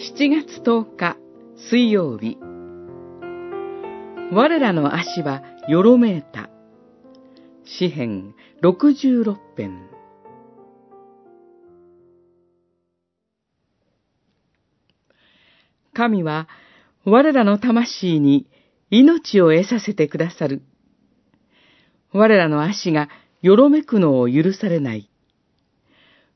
[0.00, 1.18] 7月10日
[1.68, 2.38] 水曜日
[4.32, 6.48] 我らの足はよろめいた
[7.66, 9.90] 詩編66編
[15.92, 16.48] 神は
[17.04, 18.46] 我らの魂に
[18.88, 20.62] 命を得させてくださる。
[22.12, 23.10] 我らの足が
[23.42, 25.10] よろめくのを許されない。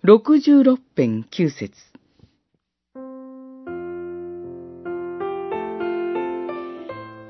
[0.05, 1.94] 66編9節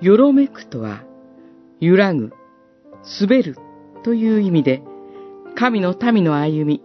[0.04, 1.02] よろめくとは、
[1.80, 2.30] 揺らぐ、
[3.22, 3.56] 滑る
[4.04, 4.82] という意味で、
[5.56, 6.82] 神の民の歩み、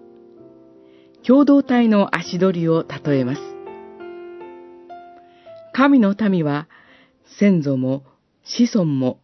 [1.28, 3.42] 共同体の足取りを例えます。
[5.73, 6.70] 神の民は、
[7.38, 8.05] 先祖も
[8.45, 9.20] 子孫も、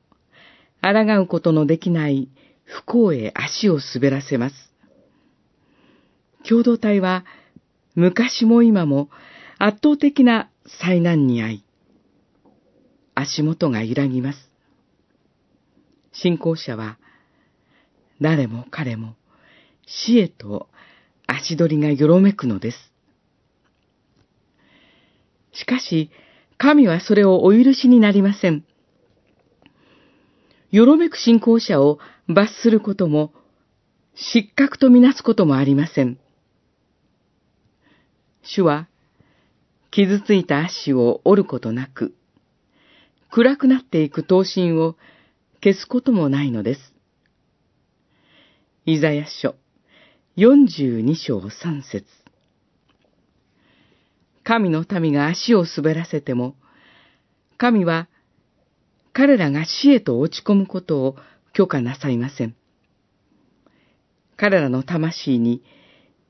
[0.81, 2.27] 抗うことのできない
[2.65, 4.55] 不幸へ足を滑らせます。
[6.45, 7.23] 共同体は、
[7.95, 9.09] 昔も今も
[9.57, 10.49] 圧倒的な
[10.81, 11.64] 災難に遭い、
[13.15, 14.49] 足元が揺らぎます。
[16.11, 16.99] 信仰者は、
[18.21, 19.15] 誰も彼も
[19.85, 20.69] 死へと
[21.27, 22.77] 足取りがよろめくのです。
[25.53, 26.11] しかし、
[26.57, 28.63] 神はそれをお許しになりません。
[30.71, 33.33] よろめく信仰者を罰することも、
[34.15, 36.17] 失格とみなすこともありません。
[38.43, 38.87] 主は、
[39.91, 42.13] 傷ついた足を折ることなく、
[43.31, 44.95] 暗くなっていく刀身を
[45.63, 46.93] 消すこともないのです。
[48.85, 49.55] イザヤ書
[50.37, 52.05] 42章3節
[54.43, 56.55] 神の民が足を滑らせても、
[57.57, 58.07] 神は
[59.11, 61.15] 彼らが死へと落ち込むことを
[61.53, 62.55] 許可なさいません。
[64.37, 65.63] 彼らの魂に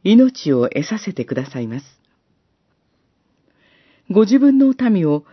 [0.03, 1.85] 命を得させてくださいます。
[4.11, 5.25] ご自分の民を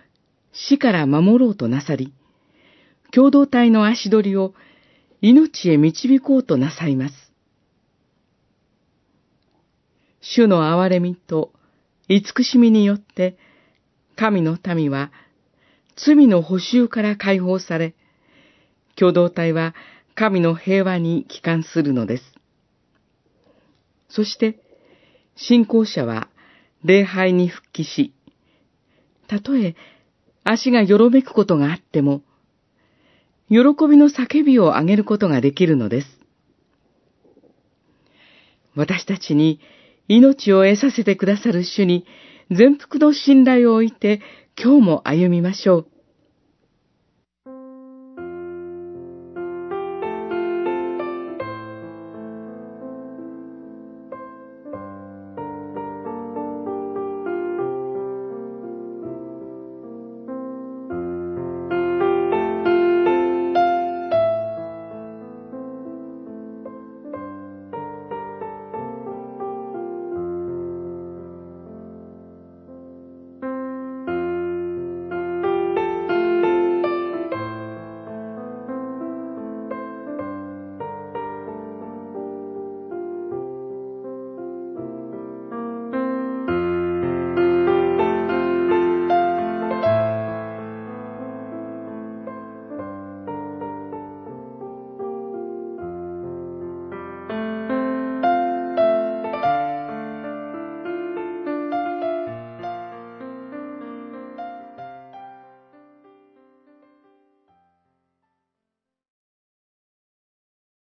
[0.52, 2.12] 死から守ろうとなさり、
[3.10, 4.54] 共同体の足取りを
[5.20, 7.14] 命へ導こうとなさいます。
[10.20, 11.52] 主の憐れみと
[12.08, 13.36] 慈しみによって、
[14.16, 15.10] 神の民は
[15.96, 17.94] 罪の補修から解放され、
[18.96, 19.74] 共同体は
[20.14, 22.34] 神の平和に帰還するのです。
[24.08, 24.58] そして、
[25.36, 26.28] 信仰者は
[26.84, 28.12] 礼拝に復帰し、
[29.26, 29.74] たとえ
[30.44, 32.22] 足がよろめくことがあっても、
[33.48, 33.58] 喜
[33.88, 36.06] びの叫びをあげることができるのです。
[38.74, 39.60] 私たちに
[40.08, 42.06] 命を得させてくださる主に
[42.50, 44.20] 全幅の信頼を置いて
[44.62, 45.91] 今日も歩みましょう。